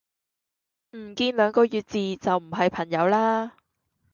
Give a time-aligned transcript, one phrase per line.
[0.97, 3.53] 唔見兩個月字就唔係朋友啦